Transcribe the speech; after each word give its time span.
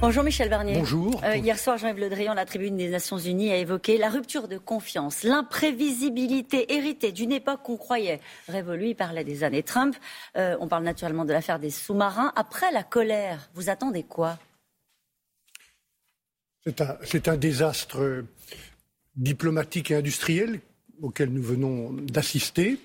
Bonjour 0.00 0.24
Michel 0.24 0.48
Barnier. 0.48 0.72
Bonjour. 0.78 1.22
Euh, 1.24 1.36
hier 1.36 1.58
soir, 1.58 1.76
Jean-Yves 1.76 1.98
Le 1.98 2.08
Drian, 2.08 2.32
la 2.32 2.46
tribune 2.46 2.78
des 2.78 2.88
Nations 2.88 3.18
Unies, 3.18 3.52
a 3.52 3.58
évoqué 3.58 3.98
la 3.98 4.08
rupture 4.08 4.48
de 4.48 4.56
confiance, 4.56 5.24
l'imprévisibilité 5.24 6.72
héritée 6.72 7.12
d'une 7.12 7.32
époque 7.32 7.60
qu'on 7.64 7.76
croyait 7.76 8.18
révolue. 8.48 8.88
Il 8.88 8.94
parlait 8.94 9.24
des 9.24 9.44
années 9.44 9.62
Trump. 9.62 9.94
Euh, 10.38 10.56
on 10.58 10.68
parle 10.68 10.84
naturellement 10.84 11.26
de 11.26 11.34
l'affaire 11.34 11.58
des 11.58 11.68
sous-marins. 11.68 12.32
Après 12.34 12.72
la 12.72 12.82
colère, 12.82 13.50
vous 13.52 13.68
attendez 13.68 14.02
quoi? 14.02 14.38
C'est 16.64 16.80
un, 16.80 17.32
un, 17.32 17.36
désastre 17.36 18.24
diplomatique 19.16 19.90
et 19.90 19.96
industriel 19.96 20.60
auquel 21.02 21.28
nous 21.28 21.42
venons 21.42 21.92
d'assister. 21.92 22.78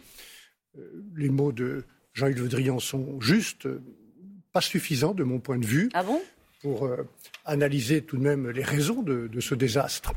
Euh, 0.77 1.05
les 1.15 1.29
mots 1.29 1.53
de 1.53 1.85
Jean-Yves 2.11 2.41
Le 2.41 2.49
Drian 2.49 2.79
sont 2.79 3.21
justes, 3.21 3.69
pas 4.51 4.59
suffisants 4.59 5.13
de 5.13 5.23
mon 5.23 5.39
point 5.39 5.57
de 5.57 5.65
vue. 5.65 5.89
Ah 5.93 6.03
bon? 6.03 6.21
Pour 6.61 6.85
euh, 6.85 7.07
analyser 7.45 8.01
tout 8.01 8.17
de 8.17 8.23
même 8.23 8.49
les 8.49 8.63
raisons 8.63 9.01
de, 9.01 9.39
ce 9.39 9.55
désastre. 9.55 10.13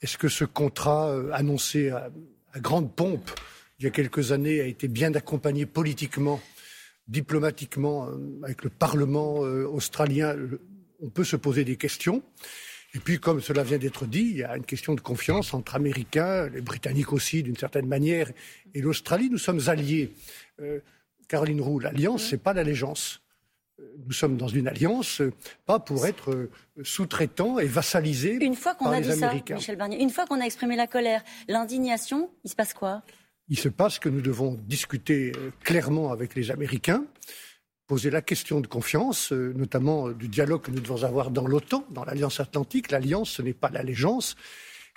Est-ce 0.00 0.16
que 0.16 0.28
ce 0.28 0.44
contrat 0.44 1.10
euh, 1.10 1.30
annoncé 1.32 1.90
à, 1.90 2.10
grande 2.56 2.94
pompe 2.94 3.30
il 3.78 3.84
y 3.84 3.86
a 3.86 3.90
quelques 3.90 4.32
années 4.32 4.60
a 4.60 4.66
été 4.66 4.88
bien 4.88 5.14
accompagné 5.14 5.64
politiquement, 5.66 6.40
diplomatiquement, 7.08 8.08
euh, 8.08 8.40
avec 8.42 8.64
le 8.64 8.70
Parlement 8.70 9.38
australien? 9.38 10.36
On 11.02 11.08
peut 11.08 11.24
se 11.24 11.36
poser 11.36 11.64
des 11.64 11.76
questions. 11.76 12.22
Et 12.92 12.98
puis, 12.98 13.20
comme 13.20 13.40
cela 13.40 13.62
vient 13.62 13.78
d'être 13.78 14.04
dit, 14.04 14.28
il 14.30 14.36
y 14.38 14.44
a 14.44 14.56
une 14.56 14.66
question 14.66 14.94
de 14.94 15.00
confiance 15.00 15.54
entre 15.54 15.76
Américains, 15.76 16.48
les 16.48 16.60
Britanniques 16.60 17.12
aussi, 17.12 17.42
d'une 17.42 17.56
certaine 17.56 17.86
manière, 17.86 18.30
et 18.74 18.80
l'Australie. 18.80 19.30
Nous 19.30 19.38
sommes 19.38 19.60
alliés. 19.68 20.12
Caroline 21.28 21.60
Roux, 21.60 21.78
l'alliance, 21.78 22.26
c'est 22.28 22.42
pas 22.42 22.52
l'allégeance 22.52 23.22
nous 24.10 24.12
sommes 24.12 24.36
dans 24.36 24.48
une 24.48 24.66
alliance, 24.66 25.20
euh, 25.20 25.32
pas 25.66 25.78
pour 25.78 26.04
être 26.04 26.32
euh, 26.32 26.50
sous-traitants 26.82 27.60
et 27.60 27.66
vassalisés 27.66 28.38
une 28.40 28.56
fois 28.56 28.74
qu'on 28.74 28.90
a 28.90 29.00
dit 29.00 29.12
Ça, 29.12 29.32
Michel 29.32 29.76
Barnier, 29.76 30.02
une 30.02 30.10
fois 30.10 30.26
qu'on 30.26 30.40
a 30.40 30.44
exprimé 30.44 30.74
la 30.74 30.88
colère, 30.88 31.22
l'indignation, 31.46 32.28
il 32.42 32.50
se 32.50 32.56
passe 32.56 32.74
quoi? 32.74 33.02
Il 33.48 33.58
se 33.58 33.68
passe 33.68 34.00
que 34.00 34.08
nous 34.08 34.20
devons 34.20 34.58
discuter 34.66 35.32
euh, 35.36 35.52
clairement 35.62 36.10
avec 36.10 36.34
les 36.34 36.50
Américains, 36.50 37.04
poser 37.86 38.10
la 38.10 38.20
question 38.20 38.60
de 38.60 38.66
confiance, 38.66 39.32
notamment 39.32 40.10
du 40.10 40.28
dialogue 40.28 40.62
que 40.62 40.70
nous 40.72 40.80
devons 40.80 41.02
avoir 41.04 41.30
dans 41.30 41.46
l'OTAN, 41.46 41.84
dans 41.90 42.04
l'Alliance 42.04 42.38
Atlantique. 42.38 42.90
L'alliance, 42.90 43.30
ce 43.30 43.42
n'est 43.42 43.52
pas 43.52 43.68
l'allégeance. 43.68 44.36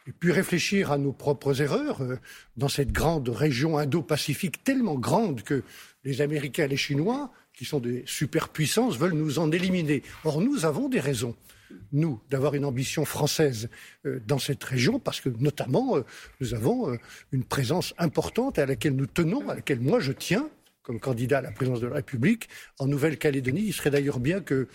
Et 0.05 0.11
puis 0.11 0.31
réfléchir 0.31 0.91
à 0.91 0.99
nos 0.99 1.11
propres 1.11 1.61
erreurs 1.61 2.01
dans 2.55 2.67
cette 2.67 2.91
grande 2.91 3.29
région 3.29 3.79
Indo-Pacifique 3.79 4.63
tellement 4.63 4.93
grande 4.93 5.41
que 5.41 5.63
les 6.03 6.21
Américains 6.21 6.65
et 6.65 6.67
les 6.67 6.77
Chinois 6.77 7.31
qui 7.53 7.65
sont 7.65 7.79
des 7.79 8.03
superpuissances, 8.05 8.97
veulent 8.97 9.13
nous 9.13 9.39
en 9.39 9.51
éliminer. 9.51 10.03
Or, 10.23 10.41
nous 10.41 10.65
avons 10.65 10.89
des 10.89 10.99
raisons 10.99 11.35
nous, 11.91 12.19
d'avoir 12.29 12.55
une 12.55 12.65
ambition 12.65 13.05
française 13.05 13.69
euh, 14.05 14.19
dans 14.25 14.39
cette 14.39 14.63
région, 14.63 14.99
parce 14.99 15.21
que 15.21 15.29
notamment, 15.29 15.97
euh, 15.97 16.01
nous 16.39 16.53
avons 16.53 16.91
euh, 16.91 16.97
une 17.31 17.43
présence 17.43 17.93
importante 17.97 18.59
à 18.59 18.65
laquelle 18.65 18.95
nous 18.95 19.05
tenons, 19.05 19.47
à 19.49 19.55
laquelle 19.55 19.79
moi 19.79 19.99
je 19.99 20.11
tiens, 20.11 20.49
comme 20.81 20.99
candidat 20.99 21.39
à 21.39 21.41
la 21.41 21.51
présidence 21.51 21.81
de 21.81 21.87
la 21.87 21.95
République, 21.95 22.49
en 22.79 22.87
Nouvelle-Calédonie. 22.87 23.63
Il 23.65 23.73
serait 23.73 23.89
d'ailleurs 23.89 24.19
bien 24.19 24.41
que 24.41 24.67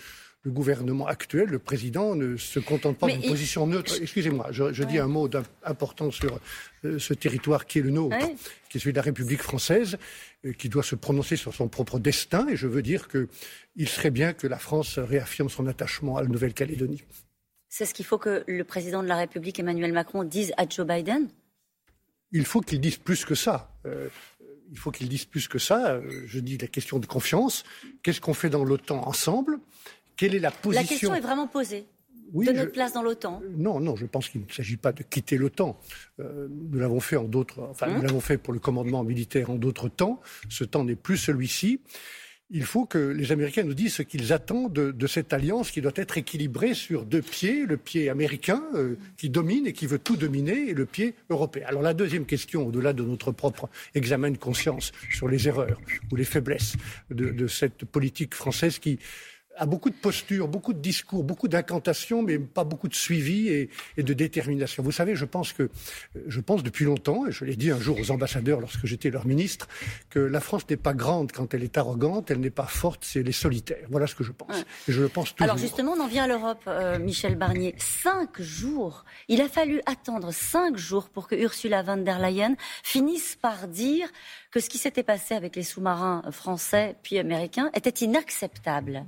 le 0.49 0.55
gouvernement 0.55 1.07
actuel, 1.07 1.49
le 1.49 1.59
président, 1.59 2.15
ne 2.15 2.37
se 2.37 2.59
contente 2.59 2.99
pas 2.99 3.07
d'une 3.07 3.23
position 3.23 3.67
neutre. 3.67 3.95
Excusez-moi, 4.01 4.49
je, 4.51 4.83
dis 4.85 4.99
un 4.99 5.07
mot 5.07 5.29
important 5.63 6.11
sur 6.11 6.41
ce 6.83 7.15
territoire 7.15 7.67
qui 7.67 7.79
est 7.79 7.83
le 7.83 7.91
nôtre, 7.91 8.17
qui 8.69 8.79
est 8.79 8.81
celui 8.81 8.93
de 8.93 8.97
la 8.97 9.03
République 9.03 9.43
française 9.43 9.99
qui 10.57 10.69
doit 10.69 10.83
se 10.83 10.95
prononcer 10.95 11.37
sur 11.37 11.55
son 11.55 11.69
propre 11.69 11.99
destin. 11.99 12.49
Et 12.49 12.57
je 12.57 12.67
veux 12.67 12.83
dire 12.83 13.09
qu'il 13.09 13.89
serait 13.89 14.11
bien 14.11 14.33
que 14.33 14.47
la 14.47 14.59
France 14.59 14.99
réaffirme 14.99 15.49
son 15.49 15.67
attachement 15.67 16.17
à 16.17 16.23
la 16.23 16.29
Nouvelle-Calédonie. 16.29 17.03
C'est 17.69 17.85
ce 17.85 17.93
qu'il 17.93 18.07
faut 18.07 18.19
que 18.19 18.45
le 18.47 18.65
président 18.65 19.03
de 19.03 19.09
la 19.09 19.17
République, 19.17 19.59
Emmanuel 19.59 19.93
Macron, 19.93 20.25
dise 20.25 20.53
à 20.57 20.67
Joe 20.69 20.87
Biden? 20.87 21.29
Il 22.33 22.45
faut 22.45 22.61
qu'il 22.61 22.81
dise 22.81 22.97
plus 22.97 23.25
que 23.25 23.35
ça. 23.35 23.77
Euh, 23.85 24.09
il 24.71 24.79
faut 24.79 24.91
qu'il 24.91 25.09
dise 25.09 25.25
plus 25.25 25.49
que 25.49 25.59
ça. 25.59 25.93
Euh, 25.93 26.25
je 26.27 26.41
dis 26.41 26.59
la 26.59 26.67
question 26.67 26.99
de 26.99 27.07
confiance. 27.07 27.65
Qu'est-ce 28.03 28.21
qu'on 28.21 28.35
fait 28.35 28.51
dans 28.51 28.65
l'OTAN 28.65 29.07
ensemble? 29.07 29.59
Quelle 30.19 30.35
est 30.35 30.41
la 30.41 30.51
position 30.51 30.83
La 30.83 30.87
question 30.89 31.15
est 31.15 31.21
vraiment 31.21 31.47
posée 31.47 31.87
de 32.35 32.53
notre 32.53 32.73
place 32.73 32.93
dans 32.93 33.03
l'OTAN 33.03 33.41
Non, 33.57 33.81
non, 33.81 33.97
je 33.97 34.05
pense 34.05 34.29
qu'il 34.29 34.43
ne 34.43 34.53
s'agit 34.53 34.77
pas 34.77 34.93
de 34.93 35.03
quitter 35.03 35.39
l'OTAN. 35.39 35.79
Euh, 36.21 36.49
nous 36.51 36.79
l'avons 36.79 37.01
fait 37.01 37.17
en 37.17 37.25
d'autres, 37.25 37.63
enfin, 37.71 37.87
nous 37.87 37.95
hein 37.95 38.03
l'avons 38.03 38.21
fait 38.21 38.37
pour 38.37 38.53
le 38.53 38.59
commandement 38.59 39.03
militaire 39.05 39.49
en 39.49 39.55
d'autres 39.55 39.89
temps. 39.89 40.21
Ce 40.51 40.65
temps 40.65 40.85
n'est 40.85 40.97
plus 40.97 41.17
celui-ci. 41.17 41.81
Il 42.51 42.65
faut 42.65 42.87
que 42.87 42.99
les 42.99 43.31
Américains 43.31 43.63
nous 43.63 43.75
disent 43.75 43.95
ce 43.95 44.03
qu'ils 44.03 44.33
attendent 44.33 44.73
de, 44.73 45.07
cette 45.07 45.35
alliance 45.35 45.71
qui 45.71 45.83
doit 45.83 45.93
être 45.95 46.17
équilibrée 46.17 46.73
sur 46.73 47.05
deux 47.05 47.21
pieds, 47.21 47.67
le 47.67 47.77
pied 47.77 48.09
américain 48.09 48.63
euh, 48.75 48.97
qui 49.19 49.29
domine 49.29 49.67
et 49.67 49.75
qui 49.75 49.87
veut 49.87 49.99
tout 49.99 50.17
dominer, 50.17 50.71
et 50.71 50.75
le 50.75 50.87
pied 50.87 51.15
européen. 51.31 51.65
Alors 51.67 51.83
la 51.83 51.95
deuxième 51.95 52.25
question, 52.25 52.67
au-delà 52.67 52.93
de 52.95 53.05
notre 53.05 53.33
propre 53.33 53.69
examen 53.95 54.31
de 54.31 54.39
conscience 54.39 54.93
sur 55.11 55.29
les 55.29 55.47
erreurs 55.47 55.81
ou 56.11 56.17
les 56.17 56.25
faiblesses 56.25 56.75
de 57.11 57.47
cette 57.47 57.85
politique 57.85 58.35
française 58.35 58.79
qui 58.79 58.99
a 59.59 59.67
beaucoup 59.67 59.91
de 59.91 59.95
postures, 59.95 60.49
beaucoup 60.49 60.73
de 60.73 60.79
discours, 60.79 61.25
beaucoup 61.25 61.49
d'incantations, 61.49 62.23
mais 62.23 62.39
pas 62.39 62.65
beaucoup 62.65 62.89
de 62.89 62.95
suivi 62.95 63.49
et, 63.49 63.71
de 63.97 64.13
détermination. 64.13 64.83
Vous 64.83 64.93
savez, 64.93 65.17
je 65.17 65.25
pense 65.25 65.53
que, 65.53 65.71
je 66.27 66.41
pense 66.41 66.63
depuis 66.63 66.85
longtemps, 66.85 67.27
et 67.27 67.33
je 67.33 67.45
l'ai 67.45 67.57
dit 67.57 67.71
un 67.71 67.81
jour 67.81 67.99
aux 67.99 68.11
ambassadeurs 68.11 68.61
lorsque 68.61 68.87
j'étais 68.87 69.11
leur 69.11 69.27
ministre, 69.27 69.69
que 70.11 70.21
la 70.21 70.41
France 70.41 70.63
n'est 70.71 70.77
pas 70.77 70.95
grande 70.95 71.33
quand 71.33 71.55
elle 71.55 71.65
est 71.65 71.77
arrogante, 71.77 72.31
elle 72.31 72.41
n'est 72.41 72.51
pas 72.51 72.67
forte, 72.67 73.05
c'est 73.05 73.23
les 73.23 73.33
solitaires. 73.33 73.87
Voilà 73.91 74.07
ce 74.07 74.15
que 74.15 74.25
je 74.25 74.33
pense. 74.33 74.57
Et 74.89 74.93
je 74.93 75.01
le 75.01 75.09
pense 75.09 75.35
toujours. 75.35 75.45
Alors 75.45 75.59
justement, 75.59 75.93
on 75.93 76.01
en 76.01 76.09
vient 76.09 76.25
à 76.25 76.29
l'Europe, 76.29 76.63
euh, 76.67 76.99
Michel 76.99 77.37
Barnier. 77.37 77.75
Cinq 77.79 78.41
jours. 78.41 79.05
Il 79.29 79.41
a 79.41 79.49
fallu 79.49 79.81
attendre 79.87 80.33
cinq 80.33 80.77
jours 80.77 81.09
pour 81.09 81.29
que 81.29 81.35
Ursula 81.35 81.83
von 81.83 81.99
der 81.99 82.19
Leyen 82.19 82.55
finisse 82.83 83.37
par 83.37 83.69
dire 83.69 84.09
que 84.51 84.61
ce 84.61 84.69
qui 84.69 84.79
s'était 84.79 85.03
passé 85.03 85.35
avec 85.35 85.57
les 85.57 85.63
sous-marins 85.63 86.23
français 86.31 86.97
puis 87.03 87.19
américains 87.19 87.71
était 87.75 88.05
inacceptable. 88.05 89.05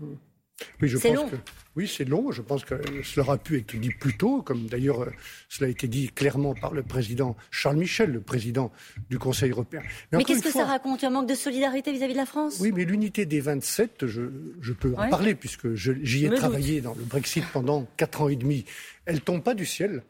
Oui, 0.81 0.89
je 0.89 0.99
pense 0.99 1.15
long. 1.15 1.29
que 1.29 1.37
oui, 1.77 1.87
c'est 1.87 2.05
long. 2.05 2.33
Je 2.33 2.43
pense 2.43 2.65
que 2.65 2.75
cela 3.05 3.25
aura 3.25 3.39
pu 3.39 3.59
être 3.59 3.77
dit 3.77 3.91
plus 3.91 4.17
tôt, 4.17 4.43
comme 4.43 4.67
d'ailleurs 4.67 5.03
euh, 5.03 5.13
cela 5.49 5.69
a 5.69 5.71
été 5.71 5.87
dit 5.87 6.09
clairement 6.09 6.55
par 6.55 6.75
le 6.75 6.83
président 6.83 7.37
Charles 7.51 7.77
Michel, 7.77 8.11
le 8.11 8.21
président 8.21 8.73
du 9.09 9.19
Conseil 9.19 9.51
européen. 9.51 9.81
Mais, 10.13 10.25
qu'est-ce 10.25 10.43
que 10.43 10.51
ça 10.51 10.65
raconte 10.65 11.05
Un 11.05 11.11
manque 11.11 11.29
de 11.29 11.35
solidarité 11.35 11.93
vis-à-vis 11.93 12.15
de 12.15 12.19
la 12.19 12.27
France? 12.27 12.59
Oui, 12.61 12.73
mais 12.73 12.85
l'unité 12.85 13.25
des 13.25 13.41
27, 13.41 14.07
je, 14.07 14.23
je 14.61 14.73
peux 14.73 14.95
en 14.97 15.09
parler 15.09 15.35
puisque 15.35 15.75
j'y 15.75 16.27
ai 16.27 16.31
travaillé 16.31 16.81
dans 16.81 16.95
le 16.95 17.05
Brexit 17.05 17.45
pendant 17.53 17.87
quatre 17.97 18.23
ans 18.23 18.29
et 18.29 18.37
demi. 18.37 18.65
Elle 19.07 19.21
tombe 19.21 19.43
pas 19.43 19.55
du 19.55 19.67
ciel. 19.67 20.03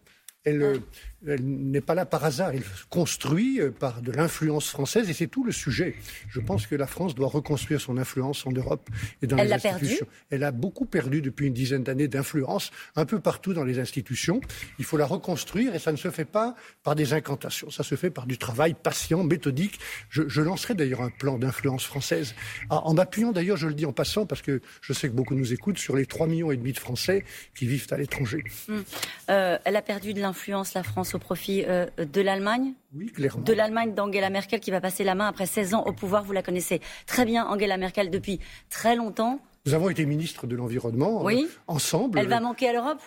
Elle, 0.45 0.63
euh, 0.63 0.79
elle 1.27 1.45
n'est 1.45 1.81
pas 1.81 1.95
là 1.95 2.07
par 2.07 2.25
hasard. 2.25 2.51
Elle 2.55 2.65
construit 2.89 3.61
euh, 3.61 3.71
par 3.71 4.03
de 4.03 4.13
l'influence 4.13 4.69
française 4.69 5.11
et 5.11 5.13
c'est 5.13 5.27
tout 5.27 5.45
le 5.45 5.53
sujet. 5.53 5.95
Je 6.29 6.41
pense 6.41 6.67
que 6.67 6.75
la 6.75 6.87
France 6.87 7.15
doit 7.15 7.29
reconstruire 7.29 7.81
son 7.81 7.99
influence 7.99 8.47
en 8.47 8.53
Europe 8.53 8.89
et 9.23 9.27
dans 9.27 9.37
les 9.37 9.53
institutions. 9.53 10.07
Elle 10.31 10.45
a 10.45 10.53
beaucoup 10.53 10.87
perdu 10.87 11.23
depuis 11.23 11.47
une 11.47 11.55
dizaine 11.55 11.83
d'années 11.83 12.09
d'influence 12.09 12.71
un 12.97 13.05
peu 13.05 13.21
partout 13.21 13.55
dans 13.55 13.65
les 13.65 13.79
institutions. 13.79 14.41
Il 14.79 14.85
faut 14.85 14.97
la 14.97 15.07
reconstruire 15.07 15.75
et 15.75 15.79
ça 15.79 15.93
ne 15.93 15.97
se 15.97 16.11
fait 16.11 16.25
pas 16.25 16.55
par 16.83 16.95
des 16.95 17.13
incantations. 17.13 17.71
Ça 17.71 17.83
se 17.83 17.95
fait 17.95 18.11
par 18.11 18.27
du 18.27 18.39
travail 18.39 18.75
patient, 18.75 19.23
méthodique. 19.25 19.79
Je, 20.09 20.29
je 20.29 20.41
lancerai 20.41 20.75
d'ailleurs 20.75 21.03
un 21.03 21.11
plan 21.11 21.39
d'influence 21.39 21.85
française 21.85 22.35
en 22.71 22.97
appuyant 22.99 23.33
d'ailleurs, 23.33 23.57
je 23.57 23.67
le 23.67 23.75
dis 23.75 23.87
en 23.87 23.93
passant 23.93 24.27
parce 24.27 24.43
que 24.43 24.61
je 24.81 24.93
sais 24.93 25.09
que 25.09 25.15
beaucoup 25.15 25.35
nous 25.35 25.53
écoutent 25.53 25.79
sur 25.79 25.97
les 25.97 26.07
3 26.07 26.27
millions 26.27 26.51
et 26.51 26.57
demi 26.57 26.73
de 26.73 26.79
Français 26.79 27.25
qui 27.55 27.67
vivent 27.67 27.87
à 27.91 27.97
l'étranger. 27.97 28.45
Hum. 28.69 28.85
Euh, 29.29 29.59
elle 29.65 29.77
a 29.77 29.83
perdu 29.83 30.15
de 30.15 30.21
l'influence, 30.21 30.75
la 30.75 30.83
France 30.83 31.10
au 31.15 31.19
profit 31.19 31.65
euh, 31.67 31.87
de 31.99 32.21
l'Allemagne 32.21 32.73
Oui, 32.95 33.07
clairement. 33.13 33.43
De 33.43 33.53
l'Allemagne 33.53 33.95
d'Angela 33.95 34.31
Merkel 34.31 34.61
qui 34.61 34.71
va 34.71 34.81
passer 34.81 35.05
la 35.05 35.15
main 35.15 35.29
après 35.29 35.47
16 35.47 35.75
ans 35.75 35.85
au 35.85 35.93
pouvoir. 35.93 36.25
Vous 36.25 36.33
la 36.33 36.43
connaissez 36.43 36.81
très 37.07 37.25
bien, 37.25 37.47
Angela 37.47 37.77
Merkel, 37.77 38.11
depuis 38.11 38.41
très 38.69 38.97
longtemps. 38.97 39.41
Nous 39.67 39.75
avons 39.75 39.91
été 39.91 40.07
ministres 40.07 40.47
de 40.47 40.57
l'Environnement 40.57 41.23
oui. 41.23 41.47
Euh, 41.47 41.59
ensemble. 41.67 42.19
Elle 42.19 42.29
va 42.29 42.41
manquer 42.41 42.69
à 42.69 42.73
l'Europe? 42.73 43.01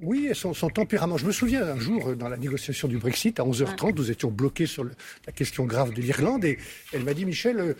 Oui, 0.00 0.30
son, 0.34 0.52
tempérament. 0.68 1.16
Je 1.16 1.26
me 1.26 1.32
souviens 1.32 1.62
un 1.62 1.78
jour, 1.78 2.08
euh, 2.08 2.16
dans 2.16 2.28
la 2.28 2.36
négociation 2.36 2.88
du 2.88 2.98
Brexit, 2.98 3.38
à 3.38 3.44
11h30, 3.44 3.94
nous 3.94 4.10
étions 4.10 4.30
bloqués 4.30 4.66
sur 4.66 4.84
la 4.84 5.32
question 5.32 5.64
grave 5.64 5.92
de 5.92 6.00
l'Irlande, 6.00 6.44
et 6.44 6.58
elle 6.92 7.04
m'a 7.04 7.14
dit, 7.14 7.24
Michel, 7.24 7.76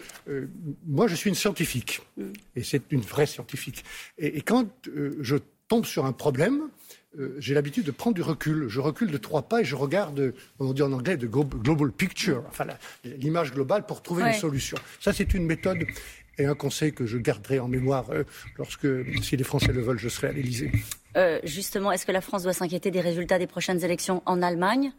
moi 0.87 1.09
je 1.09 1.17
suis 1.17 1.31
une 1.31 1.35
scientifique, 1.35 2.01
mm. 2.17 2.25
et 2.57 2.63
c'est 2.63 2.93
une 2.93 3.01
vraie 3.01 3.27
scientifique. 3.27 3.85
Et, 4.19 4.41
quand 4.43 4.69
je 5.21 5.37
tombe 5.67 5.85
sur 5.85 6.05
un 6.05 6.13
problème, 6.13 6.69
euh, 7.19 7.37
j'ai 7.39 7.55
l'habitude 7.55 7.85
de 7.85 7.91
prendre 7.91 8.15
du 8.15 8.23
recul. 8.23 8.69
Je 8.69 8.81
recule 8.81 9.11
de 9.11 9.19
trois 9.19 9.43
pas 9.43 9.61
et 9.61 9.65
je 9.65 9.77
regarde, 9.77 10.35
on 10.59 10.73
dit 10.73 10.83
en 10.83 10.93
anglais, 10.93 11.17
de 11.17 11.27
global 11.27 11.93
picture, 11.93 12.45
enfin 12.49 12.67
l'image 13.05 13.53
globale 13.53 13.87
pour 13.87 14.03
trouver 14.03 14.25
une 14.25 14.33
solution. 14.33 14.77
Ça, 15.01 15.13
c'est 15.13 15.35
une 15.35 15.45
méthode 15.45 15.85
et 16.39 16.47
un 16.47 16.55
conseil 16.55 16.95
que 16.95 17.05
je 17.05 17.19
garderai 17.19 17.59
en 17.59 17.69
mémoire 17.69 18.11
euh, 18.11 18.25
lorsque, 18.57 18.87
si 19.23 19.37
les 19.37 19.45
Français 19.45 19.73
le 19.73 19.83
veulent, 19.83 19.99
je 19.99 20.09
serai 20.09 20.29
à 20.29 20.33
l'Élysée. 20.33 20.73
Euh, 21.17 21.39
justement, 21.45 21.93
est-ce 21.93 22.07
que 22.07 22.13
la 22.13 22.23
France 22.23 22.43
doit 22.45 22.55
s'inquiéter 22.55 22.91
des 22.91 23.03
résultats 23.03 23.39
des 23.39 23.47
prochaines 23.47 23.85
élections 23.85 24.23
en 24.25 24.41
Allemagne? 24.41 24.93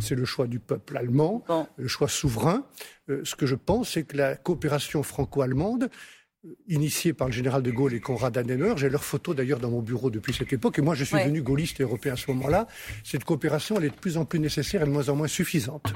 C'est 0.00 0.14
le 0.14 0.24
choix 0.24 0.46
du 0.46 0.60
peuple 0.60 0.96
allemand, 0.96 1.44
le 1.76 1.88
choix 1.88 2.08
souverain. 2.08 2.66
ce 3.08 3.34
que 3.34 3.46
je 3.46 3.54
pense, 3.54 3.92
c'est 3.92 4.02
que 4.02 4.18
la 4.18 4.36
coopération 4.36 5.02
franco-allemande 5.02 5.88
initié 6.68 7.12
par 7.12 7.28
le 7.28 7.32
général 7.32 7.62
de 7.62 7.70
Gaulle 7.70 7.94
et 7.94 8.00
Konrad 8.00 8.36
Adenauer. 8.36 8.74
J'ai 8.76 8.88
leur 8.88 9.04
photo 9.04 9.34
d'ailleurs 9.34 9.58
dans 9.58 9.70
mon 9.70 9.82
bureau 9.82 10.10
depuis 10.10 10.32
cette 10.32 10.52
époque. 10.52 10.78
Et 10.78 10.82
moi, 10.82 10.94
je 10.94 11.04
suis 11.04 11.16
devenu 11.16 11.42
gaulliste 11.42 11.80
et 11.80 11.82
européen 11.82 12.12
à 12.12 12.16
ce 12.16 12.30
moment-là. 12.30 12.66
Cette 13.04 13.24
coopération, 13.24 13.76
elle 13.78 13.86
est 13.86 13.90
de 13.90 13.94
plus 13.94 14.16
en 14.16 14.24
plus 14.24 14.38
nécessaire 14.38 14.82
et 14.82 14.86
de 14.86 14.90
moins 14.90 15.08
en 15.08 15.16
moins 15.16 15.28
suffisante. 15.28 15.92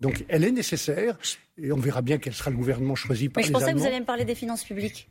Donc, 0.00 0.24
elle 0.28 0.44
est 0.44 0.52
nécessaire 0.52 1.18
et 1.56 1.72
on 1.72 1.78
verra 1.78 2.02
bien 2.02 2.18
quel 2.18 2.34
sera 2.34 2.50
le 2.50 2.56
gouvernement 2.56 2.94
choisi 2.94 3.28
par 3.28 3.42
Mais 3.42 3.46
je 3.46 3.52
pensais 3.52 3.72
que 3.72 3.78
vous 3.78 3.86
alliez 3.86 4.00
me 4.00 4.04
parler 4.04 4.24
des 4.24 4.34
finances 4.34 4.64
publiques. 4.64 5.08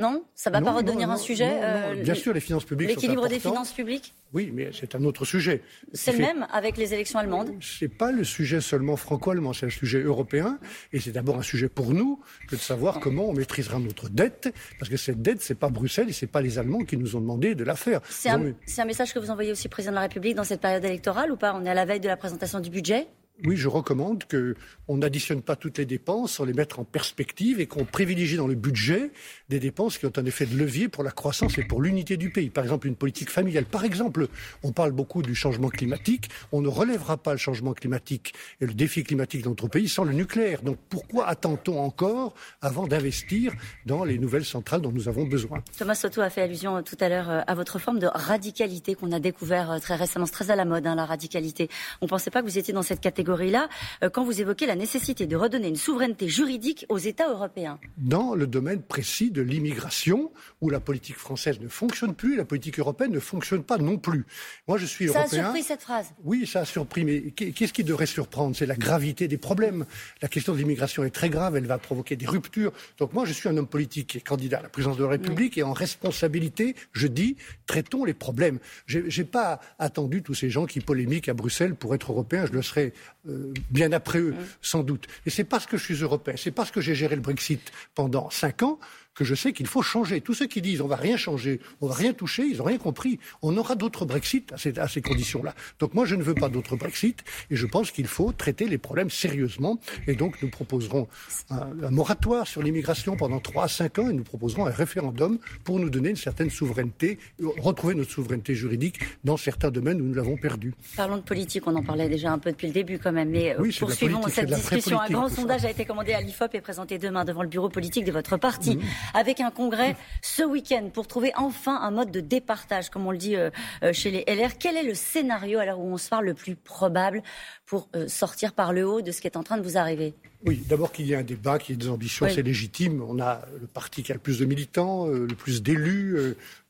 Non? 0.00 0.24
Ça 0.34 0.50
ne 0.50 0.56
va 0.56 0.60
pas 0.60 0.72
redevenir 0.72 1.08
un 1.08 1.16
sujet 1.16 1.60
euh, 1.62 2.02
Bien 2.02 2.14
sûr, 2.14 2.32
les 2.32 2.40
finances 2.40 2.64
publiques. 2.64 2.88
L'équilibre 2.88 3.28
des 3.28 3.38
finances 3.38 3.70
publiques? 3.70 4.12
Oui, 4.32 4.50
mais 4.52 4.70
c'est 4.72 4.96
un 4.96 5.04
autre 5.04 5.24
sujet. 5.24 5.62
C'est 5.92 6.10
le 6.10 6.18
même 6.18 6.48
avec 6.52 6.76
les 6.76 6.92
élections 6.94 7.20
allemandes? 7.20 7.52
Ce 7.60 7.84
n'est 7.84 7.88
pas 7.88 8.10
le 8.10 8.24
sujet 8.24 8.60
seulement 8.60 8.96
franco-allemand, 8.96 9.52
c'est 9.52 9.66
un 9.66 9.70
sujet 9.70 10.00
européen. 10.02 10.58
Et 10.92 10.98
c'est 10.98 11.12
d'abord 11.12 11.38
un 11.38 11.42
sujet 11.42 11.68
pour 11.68 11.94
nous 11.94 12.20
que 12.48 12.56
de 12.56 12.60
savoir 12.60 12.98
comment 12.98 13.28
on 13.28 13.34
maîtrisera 13.34 13.78
notre 13.78 14.08
dette. 14.08 14.52
Parce 14.80 14.90
que 14.90 14.96
cette 14.96 15.22
dette, 15.22 15.42
ce 15.42 15.52
n'est 15.52 15.58
pas 15.58 15.68
Bruxelles 15.68 16.08
et 16.08 16.12
ce 16.12 16.24
n'est 16.24 16.30
pas 16.30 16.42
les 16.42 16.58
Allemands 16.58 16.80
qui 16.84 16.96
nous 16.96 17.14
ont 17.14 17.20
demandé 17.20 17.54
de 17.54 17.62
la 17.62 17.76
faire. 17.76 18.00
C'est 18.10 18.30
un, 18.30 18.52
un 18.78 18.84
message 18.84 19.14
que 19.14 19.20
vous 19.20 19.30
envoyez 19.30 19.52
aussi 19.52 19.68
au 19.68 19.70
président 19.70 19.92
de 19.92 19.96
la 19.96 20.02
République 20.02 20.34
dans 20.34 20.42
cette 20.42 20.60
période 20.60 20.84
électorale 20.84 21.30
ou 21.30 21.36
pas? 21.36 21.54
On 21.54 21.64
est 21.64 21.70
à 21.70 21.74
la 21.74 21.84
veille 21.84 22.00
de 22.00 22.08
la 22.08 22.16
présentation 22.16 22.58
du 22.58 22.68
budget? 22.68 23.06
Oui, 23.42 23.56
je 23.56 23.66
recommande 23.66 24.24
qu'on 24.24 24.96
n'additionne 24.96 25.42
pas 25.42 25.56
toutes 25.56 25.78
les 25.78 25.86
dépenses 25.86 26.34
sans 26.34 26.44
les 26.44 26.52
mettre 26.52 26.78
en 26.78 26.84
perspective 26.84 27.58
et 27.58 27.66
qu'on 27.66 27.84
privilégie 27.84 28.36
dans 28.36 28.46
le 28.46 28.54
budget 28.54 29.10
des 29.48 29.58
dépenses 29.58 29.98
qui 29.98 30.06
ont 30.06 30.12
un 30.16 30.24
effet 30.24 30.46
de 30.46 30.56
levier 30.56 30.88
pour 30.88 31.02
la 31.02 31.10
croissance 31.10 31.58
et 31.58 31.64
pour 31.64 31.82
l'unité 31.82 32.16
du 32.16 32.30
pays. 32.30 32.48
Par 32.48 32.62
exemple, 32.62 32.86
une 32.86 32.94
politique 32.94 33.30
familiale. 33.30 33.64
Par 33.64 33.84
exemple, 33.84 34.28
on 34.62 34.70
parle 34.70 34.92
beaucoup 34.92 35.20
du 35.20 35.34
changement 35.34 35.68
climatique. 35.68 36.28
On 36.52 36.62
ne 36.62 36.68
relèvera 36.68 37.16
pas 37.16 37.32
le 37.32 37.38
changement 37.38 37.74
climatique 37.74 38.34
et 38.60 38.66
le 38.66 38.74
défi 38.74 39.02
climatique 39.02 39.42
dans 39.42 39.50
notre 39.50 39.66
pays 39.66 39.88
sans 39.88 40.04
le 40.04 40.12
nucléaire. 40.12 40.62
Donc 40.62 40.78
pourquoi 40.88 41.26
attend-on 41.26 41.80
encore 41.80 42.34
avant 42.62 42.86
d'investir 42.86 43.52
dans 43.84 44.04
les 44.04 44.18
nouvelles 44.18 44.44
centrales 44.44 44.80
dont 44.80 44.92
nous 44.92 45.08
avons 45.08 45.24
besoin? 45.24 45.60
Thomas 45.76 45.96
Soto 45.96 46.20
a 46.20 46.30
fait 46.30 46.42
allusion 46.42 46.84
tout 46.84 46.96
à 47.00 47.08
l'heure 47.08 47.30
euh, 47.30 47.40
à 47.44 47.54
votre 47.56 47.80
forme 47.80 47.98
de 47.98 48.06
radicalité 48.06 48.94
qu'on 48.94 49.10
a 49.10 49.18
découvert 49.18 49.72
euh, 49.72 49.78
très 49.80 49.96
récemment. 49.96 50.26
C'est 50.26 50.32
très 50.32 50.50
à 50.52 50.56
la 50.56 50.64
mode, 50.64 50.86
hein, 50.86 50.94
la 50.94 51.04
radicalité. 51.04 51.68
On 52.00 52.06
ne 52.06 52.10
pensait 52.10 52.30
pas 52.30 52.40
que 52.40 52.46
vous 52.46 52.58
étiez 52.58 52.72
dans 52.72 52.82
cette 52.82 53.00
catégorie 53.00 53.23
là 53.32 53.68
euh, 54.02 54.10
quand 54.10 54.24
vous 54.24 54.40
évoquez 54.40 54.66
la 54.66 54.76
nécessité 54.76 55.26
de 55.26 55.36
redonner 55.36 55.68
une 55.68 55.76
souveraineté 55.76 56.28
juridique 56.28 56.86
aux 56.88 56.98
États 56.98 57.30
européens 57.30 57.78
Dans 57.98 58.34
le 58.34 58.46
domaine 58.46 58.82
précis 58.82 59.30
de 59.30 59.42
l'immigration, 59.42 60.32
où 60.60 60.70
la 60.70 60.80
politique 60.80 61.16
française 61.16 61.60
ne 61.60 61.68
fonctionne 61.68 62.14
plus, 62.14 62.36
la 62.36 62.44
politique 62.44 62.78
européenne 62.78 63.12
ne 63.12 63.20
fonctionne 63.20 63.62
pas 63.62 63.78
non 63.78 63.98
plus. 63.98 64.24
Moi, 64.68 64.78
je 64.78 64.86
suis 64.86 65.06
européen. 65.06 65.26
Ça 65.26 65.36
a 65.36 65.42
surpris 65.44 65.62
cette 65.62 65.82
phrase 65.82 66.12
Oui, 66.24 66.46
ça 66.46 66.60
a 66.60 66.64
surpris. 66.64 67.04
Mais 67.04 67.30
qu'est-ce 67.30 67.72
qui 67.72 67.84
devrait 67.84 68.06
surprendre? 68.06 68.56
C'est 68.56 68.66
la 68.66 68.76
gravité 68.76 69.28
des 69.28 69.38
problèmes. 69.38 69.84
La 70.22 70.28
question 70.28 70.52
de 70.52 70.58
l'immigration 70.58 71.04
est 71.04 71.10
très 71.10 71.30
grave. 71.30 71.56
Elle 71.56 71.66
va 71.66 71.78
provoquer 71.78 72.16
des 72.16 72.26
ruptures. 72.26 72.72
Donc 72.98 73.12
moi, 73.12 73.24
je 73.24 73.32
suis 73.32 73.48
un 73.48 73.56
homme 73.56 73.66
politique 73.66 74.16
et 74.16 74.20
candidat 74.20 74.58
à 74.58 74.62
la 74.62 74.68
présidence 74.68 74.96
de 74.96 75.04
la 75.04 75.10
République 75.10 75.58
et 75.58 75.62
en 75.62 75.72
responsabilité, 75.72 76.74
je 76.92 77.06
dis, 77.06 77.36
traitons 77.66 78.04
les 78.04 78.14
problèmes. 78.14 78.58
Je 78.86 79.00
n'ai 79.00 79.24
pas 79.24 79.60
attendu 79.78 80.22
tous 80.22 80.34
ces 80.34 80.50
gens 80.50 80.66
qui 80.66 80.80
polémiquent 80.80 81.28
à 81.28 81.34
Bruxelles 81.34 81.74
pour 81.74 81.94
être 81.94 82.12
européen. 82.12 82.46
Je 82.46 82.52
le 82.52 82.62
serai 82.62 82.92
euh, 83.28 83.52
bien 83.70 83.92
après 83.92 84.18
eux, 84.18 84.34
sans 84.60 84.82
doute. 84.82 85.06
Et 85.26 85.30
c'est 85.30 85.44
parce 85.44 85.66
que 85.66 85.76
je 85.76 85.84
suis 85.84 86.02
européen, 86.02 86.34
c'est 86.36 86.50
parce 86.50 86.70
que 86.70 86.80
j'ai 86.80 86.94
géré 86.94 87.14
le 87.14 87.22
Brexit 87.22 87.72
pendant 87.94 88.30
cinq 88.30 88.62
ans 88.62 88.78
que 89.14 89.24
je 89.24 89.34
sais 89.34 89.52
qu'il 89.52 89.66
faut 89.66 89.82
changer. 89.82 90.20
Tous 90.20 90.34
ceux 90.34 90.46
qui 90.46 90.60
disent 90.60 90.80
on 90.80 90.88
va 90.88 90.96
rien 90.96 91.16
changer, 91.16 91.60
on 91.80 91.86
va 91.86 91.94
rien 91.94 92.12
toucher, 92.12 92.42
ils 92.42 92.58
n'ont 92.58 92.64
rien 92.64 92.78
compris. 92.78 93.18
On 93.42 93.56
aura 93.56 93.76
d'autres 93.76 94.04
Brexit 94.04 94.52
à 94.52 94.58
ces, 94.58 94.78
à 94.78 94.88
ces 94.88 95.00
conditions-là. 95.00 95.54
Donc 95.78 95.94
moi, 95.94 96.04
je 96.04 96.16
ne 96.16 96.22
veux 96.22 96.34
pas 96.34 96.48
d'autres 96.48 96.76
Brexit 96.76 97.22
et 97.50 97.56
je 97.56 97.66
pense 97.66 97.90
qu'il 97.90 98.06
faut 98.06 98.32
traiter 98.32 98.66
les 98.66 98.78
problèmes 98.78 99.10
sérieusement. 99.10 99.78
Et 100.06 100.14
donc, 100.14 100.42
nous 100.42 100.48
proposerons 100.48 101.08
un, 101.50 101.90
moratoire 101.90 102.46
sur 102.46 102.62
l'immigration 102.62 103.16
pendant 103.16 103.40
trois 103.40 103.64
à 103.64 103.68
cinq 103.68 103.98
ans 103.98 104.10
et 104.10 104.12
nous 104.12 104.24
proposerons 104.24 104.66
un 104.66 104.70
référendum 104.70 105.38
pour 105.62 105.78
nous 105.78 105.90
donner 105.90 106.10
une 106.10 106.16
certaine 106.16 106.50
souveraineté, 106.50 107.18
retrouver 107.58 107.94
notre 107.94 108.10
souveraineté 108.10 108.54
juridique 108.54 108.98
dans 109.22 109.36
certains 109.36 109.70
domaines 109.70 110.00
où 110.00 110.04
nous 110.04 110.14
l'avons 110.14 110.36
perdue. 110.36 110.74
Parlons 110.96 111.16
de 111.16 111.22
politique, 111.22 111.66
on 111.66 111.76
en 111.76 111.82
parlait 111.82 112.08
déjà 112.08 112.32
un 112.32 112.38
peu 112.38 112.50
depuis 112.50 112.66
le 112.66 112.72
début 112.72 112.98
quand 112.98 113.12
même, 113.12 113.30
mais 113.30 113.54
oui, 113.58 113.74
poursuivons 113.78 114.26
cette 114.28 114.52
discussion. 114.52 115.00
Un 115.00 115.08
grand 115.08 115.28
sondage 115.28 115.64
a 115.64 115.70
été 115.70 115.84
commandé 115.84 116.12
à 116.12 116.20
l'IFOP 116.20 116.54
et 116.54 116.60
présenté 116.60 116.98
demain 116.98 117.24
devant 117.24 117.42
le 117.42 117.48
bureau 117.48 117.68
politique 117.68 118.04
de 118.04 118.12
votre 118.12 118.36
parti. 118.36 118.76
Mmh 118.76 118.82
avec 119.12 119.40
un 119.40 119.50
congrès 119.50 119.96
ce 120.22 120.42
week-end 120.42 120.88
pour 120.92 121.06
trouver 121.06 121.32
enfin 121.36 121.80
un 121.80 121.90
mode 121.90 122.10
de 122.10 122.20
départage, 122.20 122.90
comme 122.90 123.06
on 123.06 123.10
le 123.10 123.18
dit 123.18 123.36
euh, 123.36 123.50
euh, 123.82 123.92
chez 123.92 124.10
les 124.10 124.24
LR. 124.26 124.58
Quel 124.58 124.76
est 124.76 124.82
le 124.82 124.94
scénario, 124.94 125.58
à 125.58 125.64
l'heure 125.64 125.80
où 125.80 125.92
on 125.92 125.98
se 125.98 126.08
parle, 126.08 126.24
le 126.26 126.34
plus 126.34 126.56
probable 126.56 127.22
pour 127.66 127.88
euh, 127.94 128.08
sortir 128.08 128.52
par 128.52 128.72
le 128.72 128.86
haut 128.86 129.02
de 129.02 129.10
ce 129.10 129.20
qui 129.20 129.26
est 129.26 129.36
en 129.36 129.42
train 129.42 129.56
de 129.56 129.62
vous 129.62 129.76
arriver? 129.76 130.14
Oui, 130.44 130.62
d'abord 130.68 130.92
qu'il 130.92 131.06
y 131.06 131.12
ait 131.12 131.16
un 131.16 131.22
débat, 131.22 131.58
qu'il 131.58 131.74
y 131.74 131.78
ait 131.78 131.82
des 131.82 131.88
ambitions, 131.88 132.26
c'est 132.28 132.42
légitime. 132.42 133.02
On 133.02 133.20
a 133.20 133.42
le 133.60 133.66
parti 133.66 134.02
qui 134.02 134.12
a 134.12 134.14
le 134.14 134.20
plus 134.20 134.38
de 134.38 134.44
militants, 134.44 135.06
le 135.06 135.26
plus 135.26 135.62
d'élus, 135.62 136.16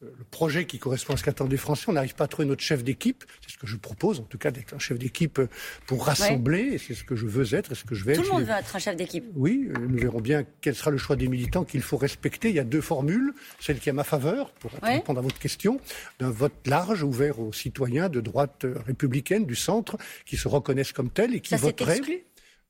le 0.01 0.25
projet 0.31 0.67
qui 0.67 0.79
correspond 0.79 1.15
à 1.15 1.17
ce 1.17 1.25
qu'attendent 1.25 1.51
les 1.51 1.57
Français. 1.57 1.87
On 1.89 1.93
n'arrive 1.93 2.15
pas 2.15 2.25
à 2.25 2.29
trouver 2.29 2.47
notre 2.47 2.63
chef 2.63 2.85
d'équipe. 2.85 3.25
C'est 3.41 3.53
ce 3.53 3.59
que 3.59 3.67
je 3.67 3.77
propose, 3.77 4.21
en 4.21 4.25
tout 4.25 4.39
cas, 4.39 4.51
d'être 4.51 4.75
un 4.75 4.79
chef 4.79 4.99
d'équipe 4.99 5.41
pour 5.87 6.07
rassembler. 6.07 6.61
Et 6.75 6.79
c'est 6.79 6.95
ce 6.95 7.05
que 7.05 7.17
je 7.17 7.27
veux 7.27 7.55
être 7.55 7.73
et 7.73 7.75
ce 7.75 7.85
que 7.85 7.95
je 7.95 8.05
vais 8.05 8.13
être. 8.13 8.23
Tout 8.23 8.29
le 8.29 8.33
monde 8.35 8.45
veut 8.45 8.53
être 8.53 8.77
un 8.77 8.79
chef 8.79 8.97
d'équipe. 8.97 9.25
Oui, 9.35 9.69
nous 9.81 9.99
verrons 9.99 10.21
bien 10.21 10.45
quel 10.61 10.75
sera 10.75 10.91
le 10.91 10.99
choix 10.99 11.17
des 11.17 11.29
militants 11.29 11.65
qu'il 11.65 11.83
faut 11.83 11.97
respecter. 11.97 12.51
Il 12.51 12.55
y 12.55 12.61
a 12.61 12.65
deux 12.65 12.81
formules. 12.81 13.33
Celle 13.61 13.79
qui 13.79 13.89
est 13.89 13.91
à 13.91 13.95
ma 13.95 14.05
faveur, 14.05 14.51
pour 14.53 14.71
répondre 14.83 15.19
à 15.19 15.23
votre 15.23 15.39
question, 15.39 15.81
d'un 16.19 16.31
vote 16.31 16.67
large, 16.67 17.03
ouvert 17.03 17.41
aux 17.41 17.53
citoyens 17.53 18.09
de 18.09 18.21
droite 18.21 18.67
républicaine, 18.87 19.47
du 19.47 19.57
centre, 19.57 19.97
qui 20.27 20.37
se 20.37 20.49
reconnaissent 20.49 20.93
comme 20.93 21.11
tels 21.11 21.35
et 21.35 21.41
qui 21.41 21.51
Ça 21.51 21.57
voteraient. 21.57 22.01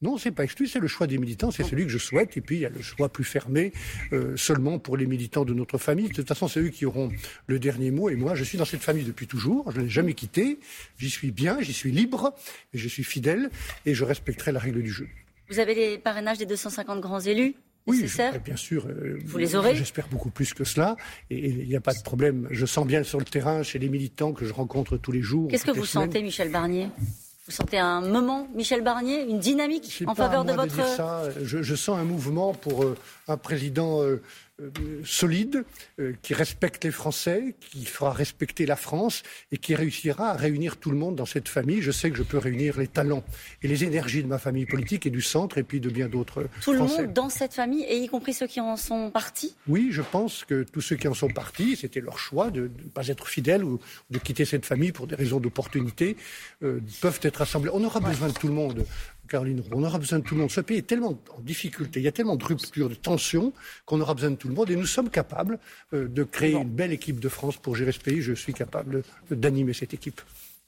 Non, 0.04 0.18
c'est 0.18 0.32
pas 0.32 0.44
exclu, 0.44 0.66
c'est 0.66 0.80
le 0.80 0.86
choix 0.86 1.06
des 1.06 1.16
militants, 1.16 1.50
c'est 1.50 1.64
celui 1.64 1.84
que 1.84 1.90
je 1.90 1.96
souhaite. 1.96 2.36
Et 2.36 2.42
puis 2.42 2.56
il 2.56 2.60
y 2.60 2.66
a 2.66 2.68
le 2.68 2.82
choix 2.82 3.08
plus 3.08 3.24
fermé 3.24 3.72
euh, 4.12 4.36
seulement 4.36 4.78
pour 4.78 4.98
les 4.98 5.06
militants 5.06 5.46
de 5.46 5.54
notre 5.54 5.78
famille. 5.78 6.08
De 6.08 6.12
toute 6.12 6.28
façon, 6.28 6.46
c'est 6.46 6.60
eux 6.60 6.68
qui 6.68 6.84
auront 6.84 7.10
le 7.46 7.58
dernier 7.58 7.90
mot. 7.90 8.10
Et 8.10 8.14
moi, 8.14 8.34
je 8.34 8.44
suis 8.44 8.58
dans 8.58 8.66
cette 8.66 8.82
famille 8.82 9.04
depuis 9.04 9.26
toujours. 9.26 9.72
Je 9.72 9.78
ne 9.78 9.84
l'ai 9.84 9.88
jamais 9.88 10.12
quittée. 10.12 10.58
J'y 10.98 11.08
suis 11.08 11.30
bien, 11.30 11.62
j'y 11.62 11.72
suis 11.72 11.90
libre, 11.90 12.34
et 12.74 12.78
je 12.78 12.86
suis 12.86 13.02
fidèle, 13.02 13.48
et 13.86 13.94
je 13.94 14.04
respecterai 14.04 14.52
la 14.52 14.60
règle 14.60 14.82
du 14.82 14.90
jeu. 14.90 15.08
Vous 15.48 15.58
avez 15.58 15.74
les 15.74 15.96
parrainages 15.96 16.36
des 16.36 16.46
250 16.46 17.00
grands 17.00 17.20
élus 17.20 17.54
oui, 17.86 18.06
bien 18.42 18.56
sûr. 18.56 18.86
Euh, 18.86 19.18
Vous 19.26 19.36
les 19.36 19.56
aurez 19.56 19.76
J'espère 19.76 20.08
beaucoup 20.08 20.30
plus 20.30 20.54
que 20.54 20.64
cela. 20.64 20.96
Et 21.28 21.50
il 21.50 21.68
n'y 21.68 21.76
a 21.76 21.82
pas 21.82 21.92
de 21.92 22.02
problème. 22.02 22.48
Je 22.50 22.64
sens 22.64 22.86
bien 22.86 23.02
sur 23.02 23.18
le 23.18 23.26
terrain, 23.26 23.62
chez 23.62 23.78
les 23.78 23.90
militants 23.90 24.32
que 24.32 24.46
je 24.46 24.54
rencontre 24.54 24.96
tous 24.96 25.12
les 25.12 25.20
jours. 25.20 25.48
Qu'est-ce 25.50 25.66
que 25.66 25.70
vous 25.70 25.84
sentez, 25.84 26.22
Michel 26.22 26.50
Barnier? 26.50 26.88
Vous 27.46 27.52
sentez 27.52 27.78
un 27.78 28.00
moment, 28.00 28.48
Michel 28.54 28.82
Barnier, 28.82 29.22
une 29.22 29.38
dynamique 29.38 30.02
en 30.06 30.14
faveur 30.14 30.46
de 30.46 30.52
votre. 30.52 30.74
Je, 31.42 31.62
je, 31.62 31.74
sens 31.74 31.98
un 31.98 32.04
mouvement 32.04 32.54
pour 32.54 32.84
euh, 32.84 32.96
un 33.28 33.36
président 33.36 34.00
euh, 34.00 34.04
euh, 34.04 34.22
solide, 35.04 35.64
euh, 35.98 36.12
qui 36.22 36.32
respecte 36.32 36.84
les 36.84 36.92
Français, 36.92 37.56
qui 37.60 37.84
fera 37.84 38.12
respecter 38.12 38.66
la 38.66 38.76
France 38.76 39.22
et 39.50 39.58
qui 39.58 39.74
réussira 39.74 40.30
à 40.30 40.34
réunir 40.34 40.76
tout 40.76 40.90
le 40.90 40.96
monde 40.96 41.16
dans 41.16 41.26
cette 41.26 41.48
famille. 41.48 41.82
Je 41.82 41.90
sais 41.90 42.10
que 42.10 42.16
je 42.16 42.22
peux 42.22 42.38
réunir 42.38 42.78
les 42.78 42.86
talents 42.86 43.24
et 43.62 43.68
les 43.68 43.82
énergies 43.84 44.22
de 44.22 44.28
ma 44.28 44.38
famille 44.38 44.66
politique 44.66 45.06
et 45.06 45.10
du 45.10 45.22
centre 45.22 45.58
et 45.58 45.64
puis 45.64 45.80
de 45.80 45.90
bien 45.90 46.08
d'autres 46.08 46.48
Tout 46.62 46.72
le 46.72 46.78
monde 46.78 47.12
dans 47.12 47.28
cette 47.30 47.54
famille 47.54 47.82
et 47.84 47.96
y 47.96 48.08
compris 48.08 48.32
ceux 48.32 48.46
qui 48.46 48.60
en 48.60 48.76
sont 48.76 49.10
partis 49.10 49.56
Oui, 49.66 49.88
je 49.90 50.02
pense 50.02 50.44
que 50.44 50.62
tous 50.62 50.80
ceux 50.80 50.96
qui 50.96 51.08
en 51.08 51.14
sont 51.14 51.28
partis, 51.28 51.76
c'était 51.76 52.00
leur 52.00 52.18
choix 52.18 52.50
de 52.50 52.62
ne 52.62 52.88
pas 52.90 53.08
être 53.08 53.26
fidèles 53.26 53.64
ou 53.64 53.80
de 54.10 54.18
quitter 54.18 54.44
cette 54.44 54.66
famille 54.66 54.92
pour 54.92 55.08
des 55.08 55.16
raisons 55.16 55.40
d'opportunité, 55.40 56.16
euh, 56.62 56.80
peuvent 57.00 57.20
être 57.22 57.42
assemblés. 57.42 57.70
On 57.74 57.82
aura 57.82 57.98
besoin 57.98 58.28
de 58.28 58.34
tout 58.34 58.48
le 58.48 58.54
monde. 58.54 58.86
Caroline 59.28 59.62
on 59.72 59.82
aura 59.84 59.98
besoin 59.98 60.18
de 60.18 60.24
tout 60.24 60.34
le 60.34 60.40
monde. 60.42 60.50
Ce 60.50 60.60
pays 60.60 60.78
est 60.78 60.86
tellement 60.86 61.18
en 61.36 61.40
difficulté, 61.40 62.00
il 62.00 62.02
y 62.02 62.08
a 62.08 62.12
tellement 62.12 62.36
de 62.36 62.44
ruptures, 62.44 62.88
de 62.88 62.94
tensions, 62.94 63.52
qu'on 63.86 64.00
aura 64.00 64.14
besoin 64.14 64.30
de 64.30 64.36
tout 64.36 64.48
le 64.48 64.54
monde. 64.54 64.70
Et 64.70 64.76
nous 64.76 64.86
sommes 64.86 65.10
capables 65.10 65.58
euh, 65.92 66.08
de 66.08 66.22
créer 66.24 66.52
une 66.52 66.68
belle 66.68 66.92
équipe 66.92 67.20
de 67.20 67.28
France 67.28 67.56
pour 67.56 67.76
gérer 67.76 67.92
ce 67.92 68.00
pays. 68.00 68.22
Je 68.22 68.32
suis 68.32 68.54
capable 68.54 69.02
d'animer 69.30 69.72
cette 69.72 69.94
équipe. 69.94 70.20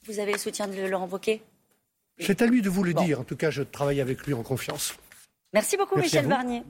Vous 0.05 0.19
avez 0.19 0.33
le 0.33 0.37
soutien 0.37 0.67
de 0.67 0.87
Laurent 0.87 1.07
Wauquiez? 1.07 1.41
C'est 2.19 2.41
à 2.41 2.47
lui 2.47 2.61
de 2.61 2.69
vous 2.69 2.83
le 2.83 2.93
dire. 2.93 3.19
En 3.19 3.23
tout 3.23 3.35
cas, 3.35 3.51
je 3.51 3.61
travaille 3.61 4.01
avec 4.01 4.25
lui 4.25 4.33
en 4.33 4.41
confiance. 4.41 4.95
Merci 5.53 5.77
beaucoup, 5.77 5.97
Michel 5.97 6.27
Barnier. 6.27 6.63